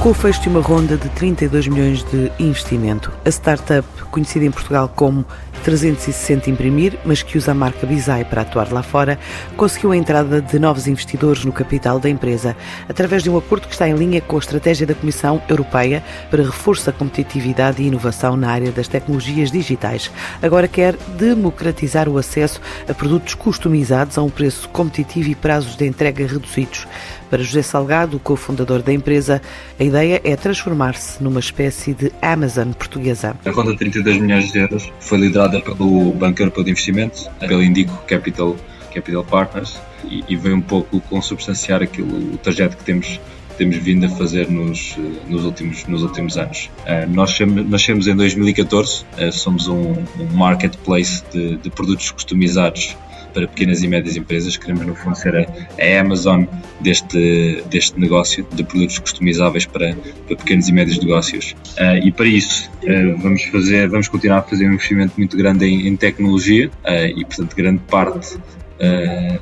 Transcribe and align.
com 0.00 0.10
o 0.10 0.14
fecho 0.14 0.42
de 0.42 0.48
uma 0.48 0.60
ronda 0.60 0.96
de 0.96 1.08
32 1.08 1.66
milhões 1.66 2.04
de 2.04 2.30
investimento. 2.38 3.12
A 3.24 3.28
startup, 3.30 3.86
conhecida 4.12 4.44
em 4.44 4.50
Portugal 4.50 4.88
como 4.94 5.26
360 5.64 6.50
Imprimir, 6.50 6.98
mas 7.04 7.22
que 7.22 7.36
usa 7.36 7.50
a 7.50 7.54
marca 7.54 7.86
Bizai 7.86 8.24
para 8.24 8.42
atuar 8.42 8.72
lá 8.72 8.82
fora, 8.82 9.18
conseguiu 9.56 9.90
a 9.90 9.96
entrada 9.96 10.40
de 10.40 10.58
novos 10.58 10.86
investidores 10.86 11.44
no 11.44 11.52
capital 11.52 11.98
da 11.98 12.08
empresa, 12.08 12.56
através 12.88 13.22
de 13.22 13.30
um 13.30 13.36
acordo 13.36 13.66
que 13.66 13.72
está 13.72 13.88
em 13.88 13.94
linha 13.94 14.20
com 14.20 14.36
a 14.36 14.38
estratégia 14.38 14.86
da 14.86 14.94
Comissão 14.94 15.42
Europeia 15.48 16.02
para 16.30 16.44
reforço 16.44 16.86
da 16.86 16.92
competitividade 16.92 17.82
e 17.82 17.86
inovação 17.86 18.36
na 18.36 18.50
área 18.50 18.70
das 18.70 18.88
tecnologias 18.88 19.50
digitais. 19.50 20.10
Agora 20.40 20.68
quer 20.68 20.94
democratizar 21.18 22.08
o 22.08 22.18
acesso 22.18 22.60
a 22.88 22.94
produtos 22.94 23.34
customizados 23.34 24.16
a 24.16 24.22
um 24.22 24.30
preço 24.30 24.68
competitivo 24.68 25.28
e 25.30 25.34
prazos 25.34 25.76
de 25.76 25.86
entrega 25.86 26.26
reduzidos. 26.26 26.86
Para 27.28 27.42
José 27.42 27.60
Salgado, 27.60 28.18
cofundador 28.18 28.82
da 28.82 28.92
empresa, 28.92 29.42
a 29.78 29.84
ideia 29.88 30.20
é 30.24 30.36
transformar-se 30.36 31.22
numa 31.22 31.40
espécie 31.40 31.92
de 31.92 32.12
Amazon 32.22 32.72
portuguesa. 32.72 33.36
A 33.44 33.52
conta 33.52 33.72
de 33.72 33.78
32 33.78 34.18
milhões 34.18 34.52
de 34.52 34.58
euros 34.58 34.92
foi 35.00 35.18
liderada 35.18 35.60
pelo 35.60 36.12
Banco 36.12 36.40
Europeu 36.40 36.64
de 36.64 36.70
Investimentos, 36.70 37.28
pelo 37.40 37.62
Indico 37.62 37.96
Capital, 38.06 38.56
Capital 38.94 39.24
Partners, 39.24 39.80
e, 40.04 40.24
e 40.28 40.36
veio 40.36 40.56
um 40.56 40.60
pouco 40.60 41.00
consubstanciar 41.00 41.82
aquilo, 41.82 42.34
o 42.34 42.38
trajeto 42.38 42.76
que 42.76 42.84
temos 42.84 43.20
temos 43.58 43.76
vindo 43.78 44.06
a 44.06 44.08
fazer 44.08 44.48
nos, 44.48 44.96
nos, 45.28 45.44
últimos, 45.44 45.84
nos 45.86 46.04
últimos 46.04 46.38
anos. 46.38 46.70
Uh, 46.86 47.12
nós 47.12 47.36
nascemos 47.68 48.06
em 48.06 48.14
2014, 48.14 49.02
uh, 49.02 49.32
somos 49.32 49.66
um, 49.66 49.94
um 49.94 50.26
marketplace 50.32 51.24
de, 51.32 51.56
de, 51.56 51.68
produtos 51.68 52.12
customizados 52.12 52.96
para 53.38 53.46
pequenas 53.46 53.82
e 53.84 53.88
médias 53.88 54.16
empresas. 54.16 54.56
Queremos, 54.56 54.84
no 54.84 54.94
fundo, 54.94 55.16
ser 55.16 55.36
a, 55.36 55.46
a 55.80 56.00
Amazon 56.00 56.44
deste, 56.80 57.62
deste 57.70 57.98
negócio 57.98 58.44
de 58.52 58.64
produtos 58.64 58.98
customizáveis 58.98 59.64
para, 59.64 59.94
para 60.26 60.36
pequenos 60.36 60.68
e 60.68 60.72
médios 60.72 60.98
negócios. 60.98 61.54
Uh, 61.78 62.04
e 62.04 62.10
para 62.10 62.26
isso, 62.26 62.68
uh, 62.82 63.16
vamos, 63.18 63.44
fazer, 63.44 63.88
vamos 63.88 64.08
continuar 64.08 64.38
a 64.38 64.42
fazer 64.42 64.68
um 64.68 64.72
investimento 64.72 65.14
muito 65.16 65.36
grande 65.36 65.66
em, 65.66 65.86
em 65.86 65.96
tecnologia 65.96 66.68
uh, 66.84 67.06
e, 67.16 67.24
portanto, 67.24 67.54
grande 67.54 67.80
parte 67.88 68.36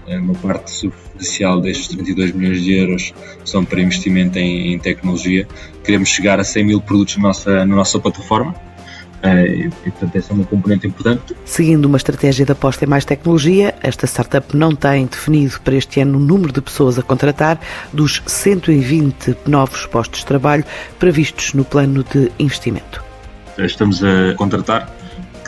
uma 0.09 0.33
parte 0.33 0.71
substancial 0.71 1.61
destes 1.61 1.89
32 1.89 2.33
milhões 2.33 2.65
de 2.65 2.73
euros 2.73 3.13
são 3.45 3.67
para 3.67 3.83
investimento 3.83 4.39
em, 4.39 4.73
em, 4.73 4.79
tecnologia. 4.79 5.47
Queremos 5.85 6.09
chegar 6.09 6.41
a 6.41 6.45
100 6.45 6.65
mil 6.65 6.81
produtos 6.81 7.19
na 7.19 7.25
nossa, 7.25 7.67
na 7.67 7.77
nossa 7.77 7.99
plataforma 7.99 8.55
e, 9.23 9.71
portanto, 9.91 10.17
essa 10.17 10.33
é 10.33 10.35
uma 10.35 10.45
componente 10.45 10.87
importante. 10.87 11.35
Seguindo 11.45 11.87
uma 11.87 11.97
estratégia 11.97 12.45
de 12.45 12.53
aposta 12.53 12.85
em 12.85 12.89
mais 12.89 13.05
tecnologia, 13.05 13.75
esta 13.83 14.07
startup 14.07 14.57
não 14.57 14.75
tem 14.75 15.07
definido 15.07 15.61
para 15.61 15.75
este 15.75 16.01
ano 16.01 16.19
o 16.19 16.21
número 16.21 16.53
de 16.53 16.61
pessoas 16.61 16.99
a 16.99 17.03
contratar 17.03 17.59
dos 17.93 18.23
120 18.27 19.37
novos 19.47 19.87
postos 19.87 20.21
de 20.21 20.27
trabalho 20.27 20.65
previstos 20.99 21.55
no 21.55 21.65
plano 21.65 22.05
de 22.05 22.31
investimento. 22.39 23.03
Estamos 23.59 24.03
a 24.05 24.35
contratar, 24.37 24.95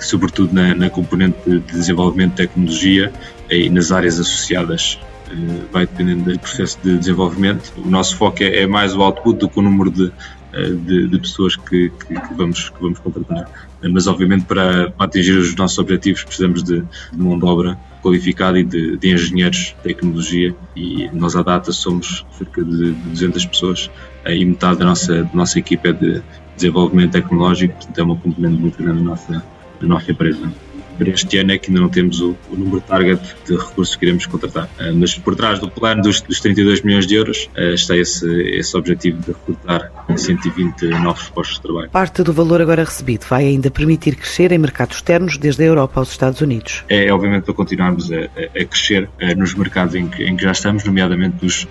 sobretudo 0.00 0.54
na, 0.54 0.74
na 0.74 0.90
componente 0.90 1.38
de 1.46 1.58
desenvolvimento 1.60 2.30
de 2.30 2.36
tecnologia 2.36 3.12
e 3.50 3.68
nas 3.68 3.92
áreas 3.92 4.18
associadas 4.18 4.98
eh, 5.30 5.34
vai 5.70 5.86
dependendo 5.86 6.32
do 6.32 6.38
processo 6.38 6.78
de 6.82 6.96
desenvolvimento. 6.96 7.72
O 7.76 7.88
nosso 7.88 8.16
foco 8.16 8.42
é, 8.42 8.62
é 8.62 8.66
mais 8.66 8.94
o 8.94 9.02
output 9.02 9.38
do 9.38 9.48
que 9.48 9.58
o 9.58 9.62
número 9.62 9.90
de, 9.90 10.06
eh, 10.06 10.10
de, 10.64 11.08
de 11.08 11.18
pessoas 11.18 11.56
que, 11.56 11.90
que, 11.90 12.20
que, 12.20 12.34
vamos, 12.34 12.70
que 12.70 12.80
vamos 12.80 12.98
contratar. 12.98 13.50
Mas, 13.82 14.06
obviamente, 14.06 14.44
para, 14.44 14.90
para 14.90 15.06
atingir 15.06 15.38
os 15.38 15.54
nossos 15.54 15.78
objetivos, 15.78 16.24
precisamos 16.24 16.62
de, 16.62 16.80
de 16.80 17.18
mão 17.18 17.38
de 17.38 17.44
obra 17.44 17.78
qualificada 18.02 18.58
e 18.58 18.64
de, 18.64 18.96
de, 18.96 19.12
engenheiros 19.12 19.74
de 19.76 19.82
tecnologia. 19.82 20.54
E 20.74 21.08
nós, 21.12 21.36
à 21.36 21.42
data, 21.42 21.72
somos 21.72 22.24
cerca 22.32 22.64
de 22.64 22.92
200 22.92 23.46
pessoas 23.46 23.90
e 24.26 24.44
metade 24.44 24.78
da 24.78 24.84
nossa, 24.84 25.22
da 25.22 25.30
nossa 25.34 25.58
equipe 25.58 25.88
é 25.88 25.92
de 25.92 26.22
desenvolvimento 26.56 27.12
tecnológico, 27.12 27.74
portanto, 27.74 27.98
é 27.98 28.02
uma 28.02 28.16
componente 28.16 28.60
muito 28.60 28.82
grande 28.82 28.98
da 28.98 29.04
nossa, 29.04 29.44
da 29.80 29.86
nossa 29.86 30.10
empresa 30.10 30.52
para 30.98 31.10
este 31.10 31.38
ano 31.38 31.52
é 31.52 31.58
que 31.58 31.70
ainda 31.70 31.80
não 31.80 31.88
temos 31.88 32.20
o, 32.20 32.36
o 32.50 32.56
número 32.56 32.80
target 32.80 33.20
de 33.46 33.56
recursos 33.56 33.94
que 33.94 34.00
queremos 34.00 34.26
contratar. 34.26 34.64
Uh, 34.64 34.94
mas 34.94 35.14
por 35.16 35.36
trás 35.36 35.60
do 35.60 35.70
plano 35.70 36.02
dos, 36.02 36.20
dos 36.20 36.40
32 36.40 36.82
milhões 36.82 37.06
de 37.06 37.14
euros 37.14 37.48
uh, 37.56 37.74
está 37.74 37.96
esse, 37.96 38.26
esse 38.50 38.76
objetivo 38.76 39.20
de 39.22 39.28
recrutar 39.28 39.92
120 40.14 40.86
novos 41.00 41.28
postos 41.30 41.56
de 41.56 41.62
trabalho. 41.62 41.90
Parte 41.90 42.22
do 42.22 42.32
valor 42.32 42.60
agora 42.60 42.84
recebido 42.84 43.24
vai 43.28 43.46
ainda 43.46 43.70
permitir 43.70 44.16
crescer 44.16 44.50
em 44.52 44.58
mercados 44.58 44.96
externos, 44.96 45.38
desde 45.38 45.62
a 45.62 45.66
Europa 45.66 46.00
aos 46.00 46.10
Estados 46.10 46.40
Unidos. 46.40 46.84
É, 46.88 47.06
é 47.06 47.12
obviamente 47.12 47.44
para 47.44 47.54
continuarmos 47.54 48.10
a, 48.10 48.24
a 48.60 48.64
crescer 48.64 49.04
uh, 49.04 49.38
nos 49.38 49.54
mercados 49.54 49.94
em 49.94 50.08
que, 50.08 50.24
em 50.24 50.36
que, 50.36 50.42
já 50.42 50.52
estamos, 50.52 50.84
nomeadamente 50.84 51.36
nos, 51.42 51.66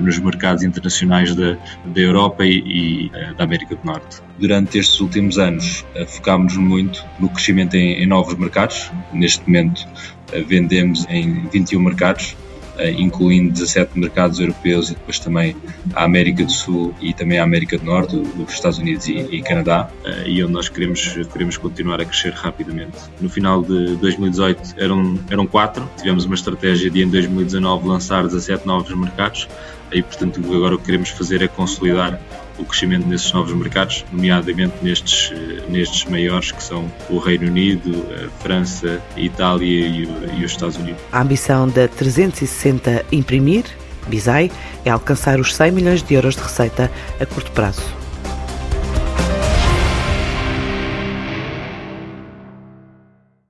nos 0.00 0.18
mercados 0.18 0.62
internacionais 0.62 1.34
da, 1.34 1.56
da 1.84 2.00
Europa 2.00 2.44
e, 2.44 3.06
e 3.06 3.10
da 3.36 3.44
América 3.44 3.76
do 3.76 3.84
Norte. 3.84 4.20
Durante 4.38 4.78
estes 4.78 5.00
últimos 5.00 5.38
anos 5.38 5.84
focámos 6.08 6.56
muito 6.56 7.04
no 7.18 7.28
crescimento 7.28 7.74
em, 7.74 8.02
em 8.02 8.06
novos 8.06 8.34
mercados 8.34 8.49
mercados. 8.50 8.90
Neste 9.12 9.46
momento 9.46 9.86
eh, 10.32 10.42
vendemos 10.42 11.06
em 11.08 11.46
21 11.48 11.80
mercados, 11.80 12.36
eh, 12.76 12.90
incluindo 12.90 13.52
17 13.52 13.98
mercados 13.98 14.40
europeus 14.40 14.90
e 14.90 14.94
depois 14.94 15.18
também 15.18 15.56
a 15.94 16.04
América 16.04 16.44
do 16.44 16.50
Sul 16.50 16.94
e 17.00 17.14
também 17.14 17.38
a 17.38 17.44
América 17.44 17.78
do 17.78 17.84
Norte, 17.84 18.16
os 18.16 18.52
Estados 18.52 18.78
Unidos 18.78 19.06
e, 19.08 19.18
e 19.18 19.40
Canadá, 19.40 19.88
eh, 20.04 20.24
e 20.26 20.44
onde 20.44 20.52
nós 20.52 20.68
queremos, 20.68 21.16
queremos 21.32 21.56
continuar 21.56 22.00
a 22.00 22.04
crescer 22.04 22.32
rapidamente. 22.32 22.98
No 23.20 23.28
final 23.28 23.62
de 23.62 23.96
2018 23.96 24.74
eram, 24.76 25.18
eram 25.30 25.46
quatro, 25.46 25.88
tivemos 25.96 26.24
uma 26.24 26.34
estratégia 26.34 26.90
de 26.90 27.02
em 27.02 27.08
2019 27.08 27.86
lançar 27.86 28.24
17 28.24 28.66
novos 28.66 28.94
mercados, 28.94 29.48
e 29.92 30.02
portanto 30.02 30.40
agora 30.54 30.74
o 30.74 30.78
que 30.78 30.84
queremos 30.84 31.08
fazer 31.10 31.42
é 31.42 31.48
consolidar 31.48 32.20
o 32.60 32.64
crescimento 32.64 33.06
nesses 33.06 33.32
novos 33.32 33.52
mercados, 33.54 34.04
nomeadamente 34.12 34.74
nestes, 34.82 35.32
nestes 35.70 36.04
maiores 36.04 36.52
que 36.52 36.62
são 36.62 36.90
o 37.08 37.18
Reino 37.18 37.46
Unido, 37.46 38.04
a 38.12 38.42
França, 38.42 39.00
a 39.16 39.20
Itália 39.20 39.86
e, 39.86 40.08
e 40.38 40.44
os 40.44 40.52
Estados 40.52 40.76
Unidos. 40.76 41.00
A 41.12 41.22
ambição 41.22 41.68
da 41.68 41.88
360 41.88 43.06
Imprimir, 43.12 43.64
Bizai, 44.08 44.50
é 44.84 44.90
alcançar 44.90 45.38
os 45.38 45.54
100 45.54 45.72
milhões 45.72 46.02
de 46.02 46.14
euros 46.14 46.34
de 46.36 46.42
receita 46.42 46.90
a 47.20 47.26
curto 47.26 47.50
prazo. 47.52 47.82